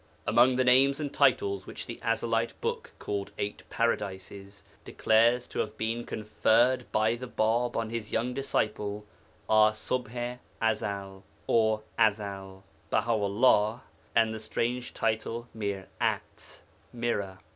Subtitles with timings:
[0.25, 5.77] Among the names and titles which the Ezelite book called Eight Paradises declares to have
[5.77, 9.05] been conferred by the Bāb on his young disciple
[9.47, 10.39] are Ṣubḥ i
[10.71, 13.83] Ezel (or Azal), Baha 'ullah,
[14.15, 16.61] and the strange title Mir'at
[16.91, 17.37] (Mirror).